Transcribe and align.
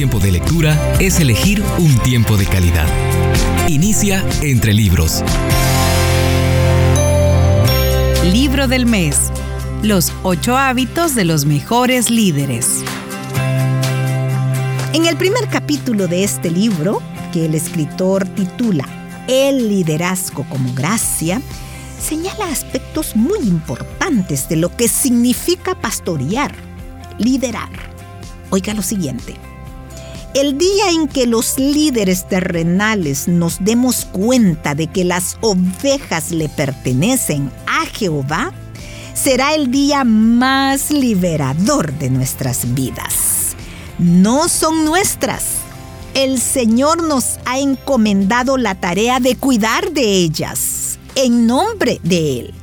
tiempo 0.00 0.18
de 0.18 0.32
lectura 0.32 0.94
es 0.98 1.20
elegir 1.20 1.62
un 1.76 1.94
tiempo 1.98 2.38
de 2.38 2.46
calidad. 2.46 2.86
Inicia 3.68 4.24
entre 4.40 4.72
libros. 4.72 5.22
Libro 8.24 8.66
del 8.66 8.86
mes. 8.86 9.30
Los 9.82 10.10
ocho 10.22 10.56
hábitos 10.56 11.14
de 11.14 11.26
los 11.26 11.44
mejores 11.44 12.08
líderes. 12.08 12.82
En 14.94 15.04
el 15.04 15.18
primer 15.18 15.46
capítulo 15.48 16.06
de 16.06 16.24
este 16.24 16.50
libro, 16.50 17.02
que 17.30 17.44
el 17.44 17.54
escritor 17.54 18.26
titula 18.26 18.86
El 19.28 19.68
liderazgo 19.68 20.46
como 20.48 20.72
gracia, 20.72 21.42
señala 22.00 22.46
aspectos 22.46 23.16
muy 23.16 23.40
importantes 23.40 24.48
de 24.48 24.56
lo 24.56 24.74
que 24.74 24.88
significa 24.88 25.74
pastorear, 25.74 26.54
liderar. 27.18 27.68
Oiga 28.48 28.72
lo 28.72 28.80
siguiente. 28.80 29.49
El 30.32 30.58
día 30.58 30.90
en 30.92 31.08
que 31.08 31.26
los 31.26 31.58
líderes 31.58 32.28
terrenales 32.28 33.26
nos 33.26 33.64
demos 33.64 34.04
cuenta 34.04 34.76
de 34.76 34.86
que 34.86 35.02
las 35.02 35.36
ovejas 35.40 36.30
le 36.30 36.48
pertenecen 36.48 37.50
a 37.66 37.84
Jehová, 37.86 38.52
será 39.12 39.56
el 39.56 39.72
día 39.72 40.04
más 40.04 40.92
liberador 40.92 41.92
de 41.94 42.10
nuestras 42.10 42.74
vidas. 42.74 43.56
No 43.98 44.48
son 44.48 44.84
nuestras. 44.84 45.46
El 46.14 46.40
Señor 46.40 47.02
nos 47.02 47.40
ha 47.44 47.58
encomendado 47.58 48.56
la 48.56 48.76
tarea 48.76 49.18
de 49.18 49.34
cuidar 49.34 49.90
de 49.90 50.02
ellas 50.02 51.00
en 51.16 51.48
nombre 51.48 52.00
de 52.04 52.38
Él, 52.38 52.54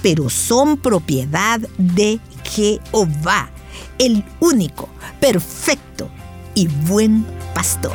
pero 0.00 0.30
son 0.30 0.76
propiedad 0.76 1.58
de 1.76 2.20
Jehová, 2.44 3.50
el 3.98 4.24
único, 4.38 4.88
perfecto 5.18 6.08
y 6.56 6.68
buen 6.88 7.24
pastor. 7.54 7.92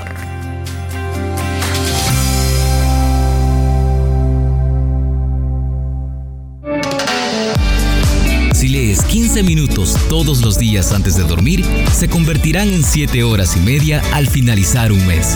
Si 8.53 8.69
lees 8.69 9.01
15 9.03 9.41
minutos 9.41 9.97
todos 10.07 10.41
los 10.41 10.59
días 10.59 10.91
antes 10.93 11.17
de 11.17 11.23
dormir, 11.23 11.65
se 11.91 12.07
convertirán 12.07 12.67
en 12.71 12.83
7 12.83 13.23
horas 13.23 13.57
y 13.57 13.59
media 13.61 14.03
al 14.13 14.27
finalizar 14.27 14.91
un 14.91 15.05
mes. 15.07 15.35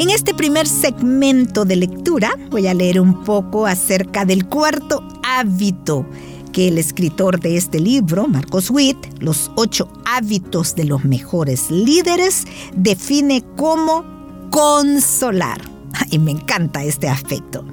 En 0.00 0.10
este 0.10 0.34
primer 0.34 0.66
segmento 0.66 1.64
de 1.64 1.76
lectura 1.76 2.36
voy 2.50 2.66
a 2.66 2.74
leer 2.74 3.00
un 3.00 3.22
poco 3.22 3.66
acerca 3.66 4.24
del 4.24 4.46
cuarto 4.46 5.06
hábito 5.22 6.06
que 6.54 6.68
el 6.68 6.78
escritor 6.78 7.40
de 7.40 7.56
este 7.56 7.80
libro, 7.80 8.28
Marcos 8.28 8.70
Witt, 8.70 8.96
Los 9.18 9.50
ocho 9.56 9.88
hábitos 10.06 10.76
de 10.76 10.84
los 10.84 11.04
mejores 11.04 11.68
líderes, 11.70 12.44
define 12.74 13.44
como 13.56 14.04
consolar. 14.50 15.60
Y 16.10 16.18
me 16.18 16.30
encanta 16.30 16.84
este 16.84 17.08
aspecto. 17.08 17.64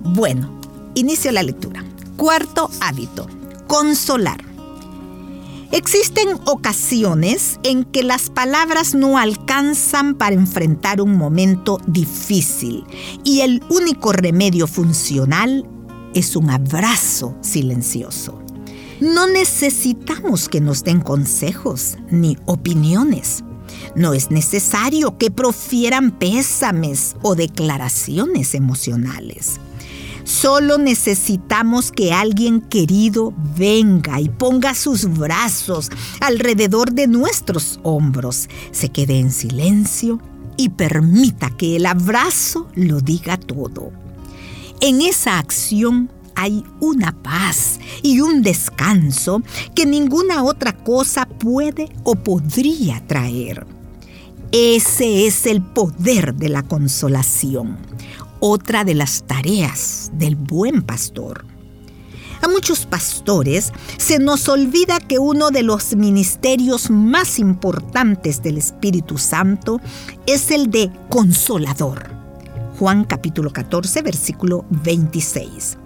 Bueno, 0.00 0.50
inicio 0.94 1.32
la 1.32 1.42
lectura. 1.42 1.82
Cuarto 2.16 2.70
hábito, 2.80 3.26
consolar. 3.66 4.44
Existen 5.72 6.28
ocasiones 6.44 7.58
en 7.62 7.84
que 7.84 8.02
las 8.02 8.28
palabras 8.28 8.94
no 8.94 9.16
alcanzan 9.16 10.14
para 10.14 10.34
enfrentar 10.34 11.00
un 11.00 11.16
momento 11.16 11.80
difícil 11.86 12.84
y 13.24 13.40
el 13.40 13.62
único 13.70 14.12
remedio 14.12 14.66
funcional 14.66 15.64
es 16.14 16.36
un 16.36 16.50
abrazo 16.50 17.36
silencioso. 17.40 18.40
No 19.00 19.26
necesitamos 19.26 20.48
que 20.48 20.60
nos 20.60 20.84
den 20.84 21.00
consejos 21.00 21.96
ni 22.10 22.36
opiniones. 22.44 23.42
No 23.94 24.12
es 24.12 24.30
necesario 24.30 25.16
que 25.16 25.30
profieran 25.30 26.10
pésames 26.18 27.16
o 27.22 27.34
declaraciones 27.34 28.54
emocionales. 28.54 29.58
Solo 30.24 30.78
necesitamos 30.78 31.90
que 31.90 32.12
alguien 32.12 32.60
querido 32.60 33.32
venga 33.56 34.20
y 34.20 34.28
ponga 34.28 34.74
sus 34.74 35.06
brazos 35.16 35.90
alrededor 36.20 36.92
de 36.92 37.06
nuestros 37.06 37.80
hombros, 37.82 38.48
se 38.70 38.90
quede 38.90 39.18
en 39.18 39.32
silencio 39.32 40.20
y 40.56 40.68
permita 40.68 41.50
que 41.56 41.76
el 41.76 41.86
abrazo 41.86 42.68
lo 42.74 43.00
diga 43.00 43.38
todo. 43.38 43.92
En 44.82 45.02
esa 45.02 45.38
acción 45.38 46.10
hay 46.34 46.64
una 46.80 47.12
paz 47.12 47.78
y 48.02 48.20
un 48.20 48.40
descanso 48.40 49.42
que 49.74 49.84
ninguna 49.84 50.42
otra 50.42 50.72
cosa 50.72 51.26
puede 51.26 51.90
o 52.02 52.14
podría 52.14 53.06
traer. 53.06 53.66
Ese 54.52 55.26
es 55.26 55.44
el 55.44 55.60
poder 55.60 56.34
de 56.34 56.48
la 56.48 56.62
consolación, 56.62 57.76
otra 58.40 58.84
de 58.84 58.94
las 58.94 59.22
tareas 59.26 60.10
del 60.14 60.34
buen 60.34 60.80
pastor. 60.80 61.44
A 62.40 62.48
muchos 62.48 62.86
pastores 62.86 63.74
se 63.98 64.18
nos 64.18 64.48
olvida 64.48 64.98
que 64.98 65.18
uno 65.18 65.50
de 65.50 65.62
los 65.62 65.94
ministerios 65.94 66.88
más 66.88 67.38
importantes 67.38 68.42
del 68.42 68.56
Espíritu 68.56 69.18
Santo 69.18 69.78
es 70.24 70.50
el 70.50 70.70
de 70.70 70.90
consolador. 71.10 72.19
Juan 72.80 73.04
capítulo 73.04 73.50
14, 73.52 74.00
versículo 74.00 74.64
26. 74.70 75.76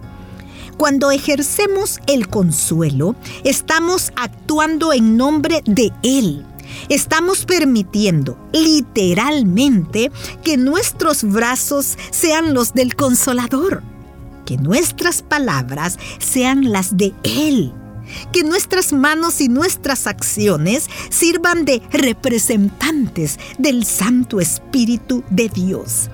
Cuando 0.76 1.10
ejercemos 1.10 1.98
el 2.06 2.28
consuelo, 2.28 3.16
estamos 3.42 4.12
actuando 4.14 4.92
en 4.92 5.16
nombre 5.16 5.60
de 5.64 5.90
Él. 6.04 6.46
Estamos 6.88 7.46
permitiendo 7.46 8.38
literalmente 8.52 10.12
que 10.44 10.56
nuestros 10.56 11.24
brazos 11.24 11.98
sean 12.12 12.54
los 12.54 12.74
del 12.74 12.94
consolador, 12.94 13.82
que 14.46 14.56
nuestras 14.56 15.20
palabras 15.22 15.98
sean 16.20 16.70
las 16.70 16.96
de 16.96 17.12
Él, 17.24 17.72
que 18.32 18.44
nuestras 18.44 18.92
manos 18.92 19.40
y 19.40 19.48
nuestras 19.48 20.06
acciones 20.06 20.88
sirvan 21.10 21.64
de 21.64 21.82
representantes 21.90 23.40
del 23.58 23.84
Santo 23.84 24.38
Espíritu 24.38 25.24
de 25.28 25.48
Dios. 25.48 26.08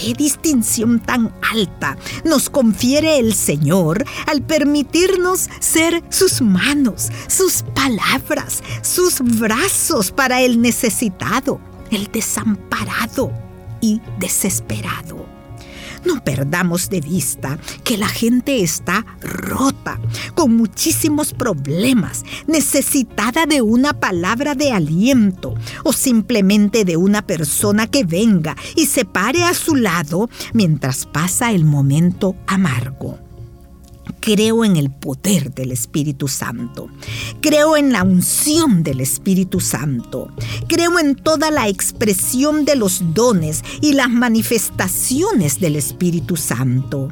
¡Qué 0.00 0.14
distinción 0.14 0.98
tan 0.98 1.30
alta 1.52 1.98
nos 2.24 2.48
confiere 2.48 3.18
el 3.18 3.34
Señor 3.34 4.02
al 4.26 4.40
permitirnos 4.40 5.50
ser 5.60 6.02
sus 6.08 6.40
manos, 6.40 7.10
sus 7.28 7.64
palabras, 7.74 8.62
sus 8.80 9.20
brazos 9.20 10.10
para 10.10 10.40
el 10.40 10.62
necesitado, 10.62 11.60
el 11.90 12.06
desamparado 12.06 13.30
y 13.82 14.00
desesperado? 14.18 15.39
No 16.04 16.22
perdamos 16.24 16.88
de 16.88 17.00
vista 17.00 17.58
que 17.84 17.96
la 17.96 18.08
gente 18.08 18.62
está 18.62 19.04
rota, 19.20 20.00
con 20.34 20.56
muchísimos 20.56 21.32
problemas, 21.32 22.24
necesitada 22.46 23.46
de 23.46 23.62
una 23.62 23.92
palabra 23.92 24.54
de 24.54 24.72
aliento 24.72 25.54
o 25.84 25.92
simplemente 25.92 26.84
de 26.84 26.96
una 26.96 27.22
persona 27.22 27.86
que 27.86 28.04
venga 28.04 28.56
y 28.76 28.86
se 28.86 29.04
pare 29.04 29.44
a 29.44 29.54
su 29.54 29.76
lado 29.76 30.28
mientras 30.52 31.06
pasa 31.06 31.52
el 31.52 31.64
momento 31.64 32.36
amargo. 32.46 33.29
Creo 34.32 34.64
en 34.64 34.76
el 34.76 34.90
poder 34.90 35.52
del 35.54 35.72
Espíritu 35.72 36.28
Santo. 36.28 36.86
Creo 37.40 37.76
en 37.76 37.90
la 37.90 38.04
unción 38.04 38.84
del 38.84 39.00
Espíritu 39.00 39.58
Santo. 39.58 40.28
Creo 40.68 41.00
en 41.00 41.16
toda 41.16 41.50
la 41.50 41.66
expresión 41.66 42.64
de 42.64 42.76
los 42.76 43.12
dones 43.12 43.64
y 43.80 43.94
las 43.94 44.08
manifestaciones 44.08 45.58
del 45.58 45.74
Espíritu 45.74 46.36
Santo. 46.36 47.08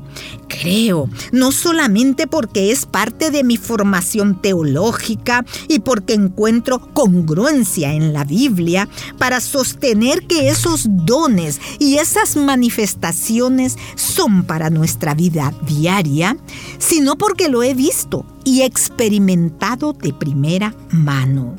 Creo, 0.46 1.10
no 1.32 1.50
solamente 1.50 2.28
porque 2.28 2.70
es 2.70 2.86
parte 2.86 3.32
de 3.32 3.42
mi 3.42 3.56
formación 3.56 4.40
teológica 4.40 5.44
y 5.66 5.80
porque 5.80 6.14
encuentro 6.14 6.94
congruencia 6.94 7.94
en 7.94 8.12
la 8.12 8.22
Biblia 8.22 8.88
para 9.18 9.40
sostener 9.40 10.26
que 10.28 10.50
esos 10.50 10.86
dones 10.88 11.60
y 11.80 11.96
esas 11.96 12.36
manifestaciones 12.36 13.76
son 13.96 14.44
para 14.44 14.70
nuestra 14.70 15.14
vida 15.14 15.52
diaria, 15.66 16.36
sino 16.78 17.07
porque 17.16 17.48
lo 17.48 17.62
he 17.62 17.74
visto 17.74 18.24
y 18.44 18.62
experimentado 18.62 19.92
de 19.92 20.12
primera 20.12 20.74
mano. 20.90 21.54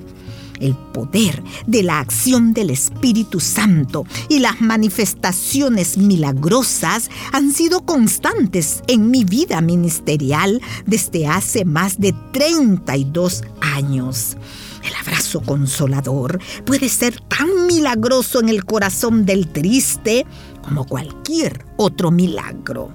El 0.60 0.76
poder 0.76 1.42
de 1.68 1.84
la 1.84 2.00
acción 2.00 2.54
del 2.54 2.70
Espíritu 2.70 3.40
Santo 3.40 4.06
y 4.28 4.40
las 4.40 4.60
manifestaciones 4.60 5.98
milagrosas 5.98 7.10
han 7.32 7.54
sido 7.54 7.86
constantes 7.86 8.84
en 8.88 9.10
mi 9.10 9.24
vida 9.24 9.62
ministerial 9.62 10.62
desde 10.86 11.28
hace 11.28 11.64
más 11.64 12.00
de 12.00 12.14
32 12.34 13.44
años. 13.62 14.36
El 14.84 14.94
abrazo 14.96 15.42
consolador 15.42 16.40
puede 16.66 16.90
ser 16.90 17.22
tan 17.22 17.68
milagroso 17.68 18.40
en 18.42 18.50
el 18.50 18.66
corazón 18.66 19.26
del 19.26 19.48
triste 19.48 20.26
como 20.62 20.86
cualquier 20.86 21.66
otro 21.78 22.12
milagro. 22.12 22.92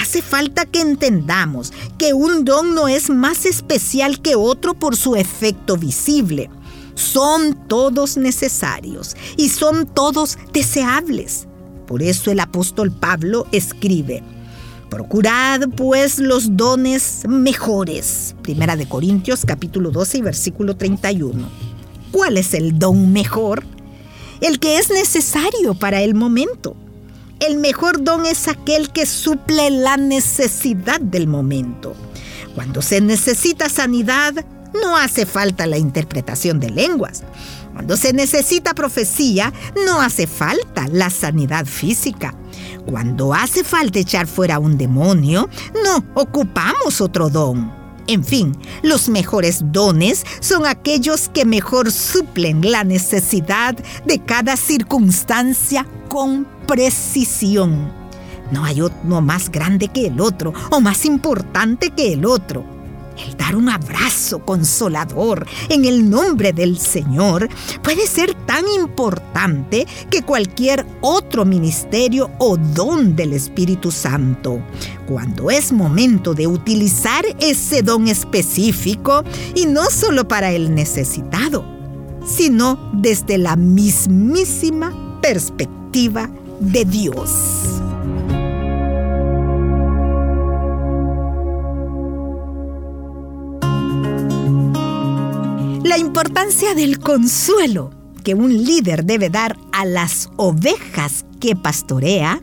Hace 0.00 0.22
falta 0.22 0.64
que 0.64 0.80
entendamos 0.80 1.72
que 1.98 2.14
un 2.14 2.46
don 2.46 2.74
no 2.74 2.88
es 2.88 3.10
más 3.10 3.44
especial 3.44 4.22
que 4.22 4.34
otro 4.34 4.72
por 4.72 4.96
su 4.96 5.14
efecto 5.14 5.76
visible. 5.76 6.48
Son 6.94 7.68
todos 7.68 8.16
necesarios 8.16 9.14
y 9.36 9.50
son 9.50 9.86
todos 9.86 10.38
deseables. 10.54 11.46
Por 11.86 12.02
eso 12.02 12.30
el 12.30 12.40
apóstol 12.40 12.90
Pablo 12.90 13.46
escribe, 13.52 14.22
Procurad 14.88 15.68
pues 15.76 16.18
los 16.18 16.56
dones 16.56 17.22
mejores. 17.28 18.34
Primera 18.40 18.76
de 18.76 18.88
Corintios 18.88 19.44
capítulo 19.44 19.90
12 19.90 20.18
y 20.18 20.22
versículo 20.22 20.76
31. 20.76 21.46
¿Cuál 22.10 22.38
es 22.38 22.54
el 22.54 22.78
don 22.78 23.12
mejor? 23.12 23.64
El 24.40 24.60
que 24.60 24.78
es 24.78 24.88
necesario 24.88 25.74
para 25.74 26.00
el 26.00 26.14
momento. 26.14 26.74
El 27.40 27.56
mejor 27.56 28.04
don 28.04 28.26
es 28.26 28.48
aquel 28.48 28.90
que 28.90 29.06
suple 29.06 29.70
la 29.70 29.96
necesidad 29.96 31.00
del 31.00 31.26
momento. 31.26 31.94
Cuando 32.54 32.82
se 32.82 33.00
necesita 33.00 33.70
sanidad, 33.70 34.44
no 34.74 34.94
hace 34.94 35.24
falta 35.24 35.66
la 35.66 35.78
interpretación 35.78 36.60
de 36.60 36.68
lenguas. 36.68 37.22
Cuando 37.72 37.96
se 37.96 38.12
necesita 38.12 38.74
profecía, 38.74 39.54
no 39.86 40.02
hace 40.02 40.26
falta 40.26 40.86
la 40.92 41.08
sanidad 41.08 41.64
física. 41.64 42.34
Cuando 42.84 43.32
hace 43.32 43.64
falta 43.64 44.00
echar 44.00 44.26
fuera 44.26 44.58
un 44.58 44.76
demonio, 44.76 45.48
no 45.82 46.04
ocupamos 46.14 47.00
otro 47.00 47.30
don. 47.30 47.72
En 48.06 48.22
fin, 48.22 48.54
los 48.82 49.08
mejores 49.08 49.62
dones 49.72 50.26
son 50.40 50.66
aquellos 50.66 51.30
que 51.30 51.46
mejor 51.46 51.90
suplen 51.90 52.70
la 52.70 52.84
necesidad 52.84 53.76
de 54.04 54.18
cada 54.18 54.58
circunstancia 54.58 55.86
con 56.08 56.46
precisión. 56.70 57.92
No 58.52 58.64
hay 58.64 58.80
uno 58.80 59.20
más 59.20 59.50
grande 59.50 59.88
que 59.88 60.06
el 60.06 60.20
otro 60.20 60.54
o 60.70 60.80
más 60.80 61.04
importante 61.04 61.90
que 61.90 62.12
el 62.12 62.24
otro. 62.24 62.64
El 63.18 63.36
dar 63.36 63.56
un 63.56 63.68
abrazo 63.68 64.38
consolador 64.46 65.46
en 65.68 65.84
el 65.84 66.08
nombre 66.08 66.52
del 66.52 66.78
Señor 66.78 67.48
puede 67.82 68.06
ser 68.06 68.34
tan 68.46 68.64
importante 68.68 69.84
que 70.10 70.22
cualquier 70.22 70.86
otro 71.00 71.44
ministerio 71.44 72.30
o 72.38 72.56
don 72.56 73.16
del 73.16 73.32
Espíritu 73.32 73.90
Santo. 73.90 74.62
Cuando 75.08 75.50
es 75.50 75.72
momento 75.72 76.34
de 76.34 76.46
utilizar 76.46 77.24
ese 77.40 77.82
don 77.82 78.06
específico 78.06 79.24
y 79.56 79.66
no 79.66 79.90
solo 79.90 80.28
para 80.28 80.52
el 80.52 80.72
necesitado, 80.72 81.64
sino 82.24 82.92
desde 82.94 83.38
la 83.38 83.56
mismísima 83.56 85.18
perspectiva 85.20 86.30
de 86.60 86.84
Dios. 86.84 87.30
La 95.82 95.98
importancia 95.98 96.74
del 96.74 97.00
consuelo 97.00 97.90
que 98.22 98.34
un 98.34 98.64
líder 98.64 99.04
debe 99.04 99.30
dar 99.30 99.56
a 99.72 99.84
las 99.84 100.30
ovejas 100.36 101.24
que 101.40 101.56
pastorea 101.56 102.40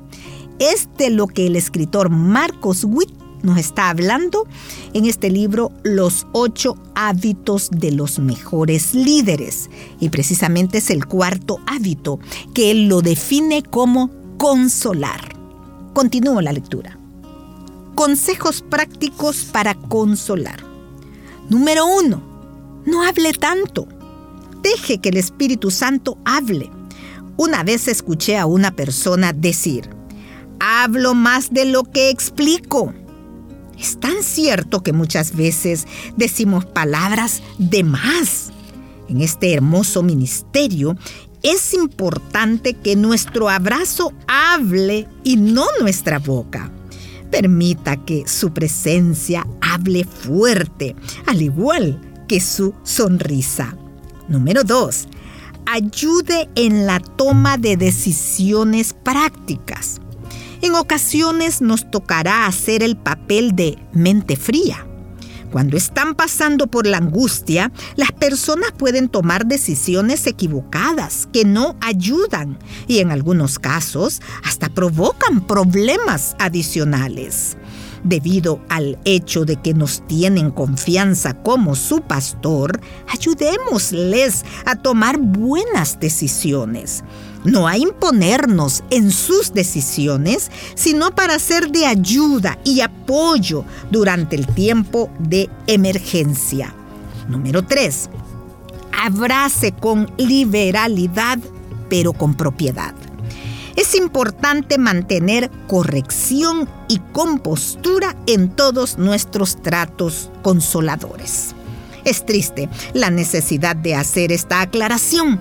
es 0.60 0.90
de 0.98 1.12
lo 1.12 1.28
que 1.28 1.46
el 1.46 1.56
escritor 1.56 2.10
Marcos 2.10 2.84
Witt 2.84 3.17
nos 3.48 3.58
está 3.58 3.90
hablando 3.90 4.46
en 4.94 5.06
este 5.06 5.32
libro 5.32 5.72
Los 5.84 6.28
ocho 6.34 6.76
hábitos 6.96 7.70
de 7.72 7.92
los 7.94 8.20
mejores 8.20 8.94
líderes. 8.94 9.70
Y 10.00 10.10
precisamente 10.10 10.80
es 10.80 10.90
el 10.90 11.06
cuarto 11.06 11.60
hábito 11.66 12.20
que 12.54 12.72
él 12.72 12.90
lo 12.90 13.02
define 13.02 13.64
como 13.64 14.12
consolar. 14.38 15.34
Continúo 15.94 16.42
la 16.42 16.52
lectura. 16.52 17.00
Consejos 17.96 18.62
prácticos 18.62 19.46
para 19.46 19.74
consolar. 19.74 20.62
Número 21.50 21.86
uno, 21.86 22.22
no 22.86 23.04
hable 23.04 23.32
tanto. 23.32 23.88
Deje 24.62 25.00
que 25.00 25.10
el 25.10 25.18
Espíritu 25.18 25.72
Santo 25.72 26.18
hable. 26.26 26.70
Una 27.38 27.64
vez 27.64 27.88
escuché 27.88 28.38
a 28.38 28.46
una 28.46 28.76
persona 28.76 29.32
decir, 29.32 29.90
hablo 30.60 31.14
más 31.14 31.54
de 31.54 31.66
lo 31.66 31.84
que 31.84 32.10
explico. 32.10 32.94
Es 33.80 34.00
tan 34.00 34.24
cierto 34.24 34.82
que 34.82 34.94
muchas 34.94 35.36
veces 35.36 35.86
decimos 36.16 36.66
palabras 36.66 37.42
de 37.58 37.84
más. 37.84 38.52
En 39.08 39.22
este 39.22 39.54
hermoso 39.54 40.04
ministerio 40.04 40.98
es 41.44 41.74
importante 41.74 42.74
que 42.74 42.96
nuestro 42.96 43.50
abrazo 43.50 44.14
hable 44.28 45.08
y 45.24 45.38
no 45.38 45.66
nuestra 45.80 46.20
boca. 46.20 46.72
Permita 47.32 47.98
que 47.98 48.28
su 48.28 48.52
presencia 48.52 49.46
hable 49.62 50.04
fuerte, 50.04 50.96
al 51.26 51.42
igual 51.42 52.02
que 52.28 52.40
su 52.40 52.74
sonrisa. 52.84 53.76
Número 54.28 54.64
2. 54.64 55.08
Ayude 55.68 56.50
en 56.56 56.86
la 56.86 57.00
toma 57.00 57.58
de 57.58 57.78
decisiones 57.78 58.94
prácticas. 58.94 60.02
En 60.62 60.74
ocasiones 60.74 61.62
nos 61.62 61.90
tocará 61.90 62.48
hacer 62.48 62.82
el 62.82 62.98
papel 62.98 63.56
de 63.56 63.78
mente 63.94 64.36
fría. 64.36 64.88
Cuando 65.52 65.78
están 65.78 66.16
pasando 66.16 66.68
por 66.68 66.86
la 66.86 66.98
angustia, 66.98 67.72
las 67.96 68.12
personas 68.12 68.72
pueden 68.78 69.08
tomar 69.08 69.46
decisiones 69.46 70.28
equivocadas 70.28 71.30
que 71.32 71.46
no 71.46 71.78
ayudan 71.80 72.60
y 72.88 73.00
en 73.00 73.12
algunos 73.12 73.58
casos 73.60 74.22
hasta 74.44 74.70
provocan 74.70 75.46
problemas 75.46 76.36
adicionales. 76.40 77.56
Debido 78.04 78.62
al 78.70 79.00
hecho 79.06 79.46
de 79.46 79.56
que 79.58 79.74
nos 79.74 80.06
tienen 80.08 80.52
confianza 80.52 81.34
como 81.34 81.76
su 81.76 82.02
pastor, 82.02 82.80
ayudémosles 83.08 84.44
a 84.66 84.76
tomar 84.76 85.18
buenas 85.18 86.00
decisiones 86.00 87.04
no 87.48 87.68
a 87.68 87.78
imponernos 87.78 88.84
en 88.90 89.12
sus 89.12 89.54
decisiones, 89.54 90.52
sino 90.76 91.16
para 91.16 91.40
ser 91.40 91.72
de 91.72 91.86
ayuda 91.86 92.60
y 92.64 92.82
apoyo 92.82 93.64
durante 93.90 94.36
el 94.36 94.46
tiempo 94.46 95.10
de 95.18 95.50
emergencia. 95.66 96.76
Número 97.28 97.64
3. 97.64 98.10
Abrace 99.04 99.72
con 99.72 100.12
liberalidad, 100.18 101.40
pero 101.90 102.14
con 102.14 102.36
propiedad. 102.36 102.94
Es 103.78 103.96
importante 103.96 104.78
mantener 104.78 105.52
corrección 105.68 106.68
y 106.88 107.00
compostura 107.14 108.16
en 108.26 108.50
todos 108.50 108.98
nuestros 108.98 109.62
tratos 109.62 110.32
consoladores. 110.42 111.54
Es 112.04 112.26
triste 112.26 112.70
la 112.94 113.12
necesidad 113.12 113.76
de 113.76 113.94
hacer 113.94 114.32
esta 114.32 114.62
aclaración, 114.62 115.40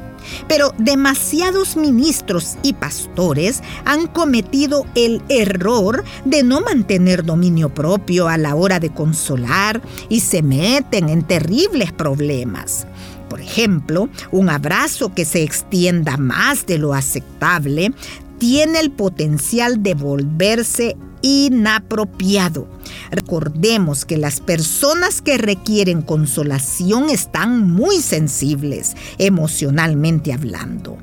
pero 0.49 0.75
demasiados 0.79 1.77
ministros 1.77 2.57
y 2.63 2.73
pastores 2.73 3.63
han 3.85 4.07
cometido 4.07 4.87
el 4.95 5.23
error 5.29 6.05
de 6.25 6.43
no 6.43 6.61
mantener 6.61 7.25
dominio 7.25 7.69
propio 7.69 8.29
a 8.29 8.39
la 8.39 8.55
hora 8.55 8.81
de 8.81 8.91
consolar 8.91 9.81
y 10.09 10.21
se 10.21 10.43
meten 10.43 11.09
en 11.09 11.23
terribles 11.23 11.93
problemas. 11.93 12.87
Por 13.29 13.41
ejemplo, 13.41 14.09
un 14.31 14.51
abrazo 14.51 15.13
que 15.13 15.25
se 15.25 15.43
extienda 15.43 16.17
más 16.17 16.67
de 16.67 16.79
lo 16.79 16.95
aceptable 16.95 17.93
tiene 18.39 18.81
el 18.81 18.91
potencial 18.91 19.83
de 19.83 19.95
volverse 19.95 20.97
inapropiado. 21.23 22.76
Recordemos 23.11 24.05
que 24.05 24.17
las 24.17 24.41
personas 24.41 25.23
que 25.23 25.39
requieren 25.39 26.03
consolación 26.03 27.11
están 27.11 27.71
muy 27.71 28.01
sensibles, 28.01 28.95
emocionalmente 29.19 30.33
hablando. 30.33 30.99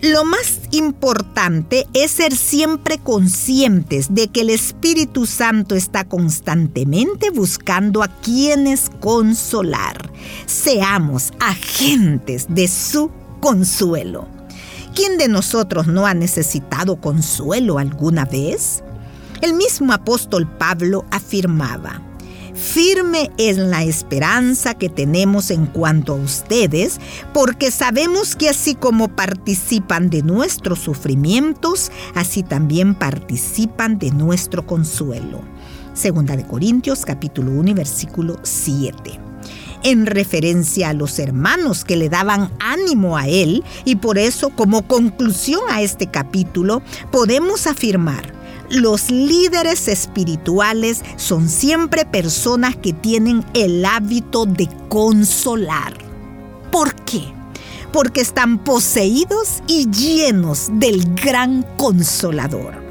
Lo 0.00 0.24
más 0.24 0.60
importante 0.70 1.88
es 1.92 2.12
ser 2.12 2.36
siempre 2.36 2.98
conscientes 2.98 4.14
de 4.14 4.28
que 4.28 4.42
el 4.42 4.50
Espíritu 4.50 5.26
Santo 5.26 5.74
está 5.74 6.04
constantemente 6.04 7.30
buscando 7.30 8.04
a 8.04 8.08
quienes 8.20 8.90
consolar. 9.00 10.12
Seamos 10.46 11.32
agentes 11.40 12.46
de 12.48 12.68
su 12.68 13.10
consuelo. 13.40 14.28
¿Quién 14.94 15.18
de 15.18 15.26
nosotros 15.26 15.88
no 15.88 16.06
ha 16.06 16.14
necesitado 16.14 17.00
consuelo 17.00 17.78
alguna 17.78 18.24
vez? 18.24 18.84
El 19.40 19.54
mismo 19.54 19.92
apóstol 19.92 20.48
Pablo 20.48 21.04
afirmaba, 21.12 22.02
firme 22.54 23.30
es 23.38 23.56
la 23.56 23.84
esperanza 23.84 24.74
que 24.74 24.88
tenemos 24.88 25.52
en 25.52 25.66
cuanto 25.66 26.14
a 26.14 26.16
ustedes, 26.16 26.98
porque 27.32 27.70
sabemos 27.70 28.34
que 28.34 28.48
así 28.48 28.74
como 28.74 29.06
participan 29.06 30.10
de 30.10 30.22
nuestros 30.22 30.80
sufrimientos, 30.80 31.92
así 32.16 32.42
también 32.42 32.96
participan 32.96 34.00
de 34.00 34.10
nuestro 34.10 34.66
consuelo. 34.66 35.40
Segunda 35.94 36.36
de 36.36 36.44
Corintios 36.44 37.04
capítulo 37.04 37.52
1 37.52 37.74
versículo 37.74 38.40
7 38.42 39.20
en 39.84 40.06
referencia 40.06 40.88
a 40.88 40.92
los 40.92 41.20
hermanos 41.20 41.84
que 41.84 41.96
le 41.96 42.08
daban 42.08 42.50
ánimo 42.58 43.16
a 43.16 43.28
él 43.28 43.62
y 43.84 43.94
por 43.94 44.18
eso 44.18 44.50
como 44.50 44.82
conclusión 44.82 45.60
a 45.70 45.82
este 45.82 46.08
capítulo 46.08 46.82
podemos 47.12 47.68
afirmar 47.68 48.37
Los 48.70 49.10
líderes 49.10 49.88
espirituales 49.88 51.02
son 51.16 51.48
siempre 51.48 52.04
personas 52.04 52.76
que 52.76 52.92
tienen 52.92 53.42
el 53.54 53.82
hábito 53.82 54.44
de 54.44 54.68
consolar. 54.90 55.96
¿Por 56.70 56.94
qué? 56.94 57.22
Porque 57.94 58.20
están 58.20 58.58
poseídos 58.58 59.62
y 59.66 59.90
llenos 59.90 60.68
del 60.72 61.14
gran 61.14 61.64
consolador. 61.78 62.88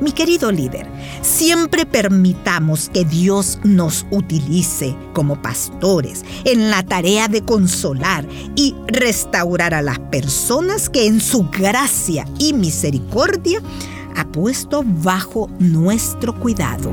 Mi 0.00 0.10
querido 0.10 0.50
líder, 0.50 0.88
siempre 1.20 1.86
permitamos 1.86 2.88
que 2.88 3.04
Dios 3.04 3.60
nos 3.62 4.06
utilice 4.10 4.96
como 5.12 5.40
pastores 5.40 6.24
en 6.44 6.70
la 6.70 6.82
tarea 6.82 7.28
de 7.28 7.42
consolar 7.42 8.26
y 8.56 8.74
restaurar 8.88 9.74
a 9.74 9.82
las 9.82 9.98
personas 9.98 10.88
que 10.88 11.06
en 11.06 11.20
su 11.20 11.48
gracia 11.50 12.26
y 12.38 12.54
misericordia 12.54 13.60
ha 14.20 14.24
puesto 14.30 14.84
bajo 14.84 15.48
nuestro 15.58 16.38
cuidado. 16.38 16.90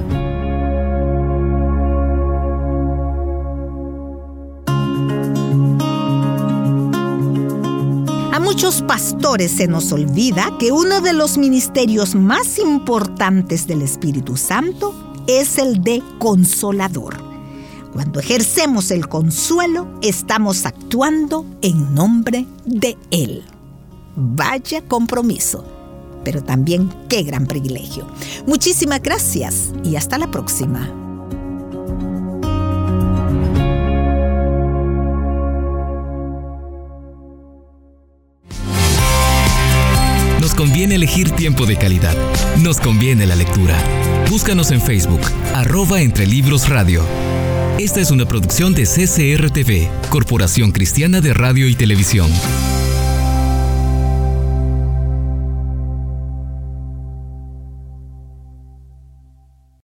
muchos 8.57 8.81
pastores 8.81 9.51
se 9.51 9.67
nos 9.67 9.91
olvida 9.91 10.51
que 10.57 10.71
uno 10.71 11.01
de 11.01 11.11
los 11.11 11.37
ministerios 11.37 12.15
más 12.15 12.57
importantes 12.57 13.67
del 13.67 13.81
Espíritu 13.81 14.37
Santo 14.37 14.95
es 15.27 15.57
el 15.57 15.83
de 15.83 16.01
consolador. 16.17 17.17
Cuando 17.91 18.21
ejercemos 18.21 18.89
el 18.89 19.09
consuelo, 19.09 19.99
estamos 20.01 20.65
actuando 20.65 21.45
en 21.61 21.93
nombre 21.93 22.47
de 22.65 22.97
Él. 23.11 23.43
Vaya 24.15 24.81
compromiso, 24.81 25.65
pero 26.23 26.43
también 26.43 26.93
qué 27.09 27.23
gran 27.23 27.45
privilegio. 27.45 28.07
Muchísimas 28.45 29.01
gracias 29.01 29.71
y 29.83 29.95
hasta 29.95 30.17
la 30.17 30.29
próxima. 30.31 30.89
conviene 40.57 40.95
elegir 40.95 41.29
tiempo 41.29 41.67
de 41.67 41.77
calidad. 41.77 42.15
Nos 42.63 42.79
conviene 42.79 43.27
la 43.27 43.35
lectura. 43.35 43.77
Búscanos 44.27 44.71
en 44.71 44.81
Facebook, 44.81 45.21
arroba 45.53 46.01
entre 46.01 46.25
libros 46.25 46.67
radio. 46.67 47.03
Esta 47.77 48.01
es 48.01 48.09
una 48.09 48.27
producción 48.27 48.73
de 48.73 48.85
CCRTV, 48.85 50.09
Corporación 50.09 50.71
Cristiana 50.71 51.21
de 51.21 51.35
Radio 51.35 51.67
y 51.67 51.75
Televisión. 51.75 52.27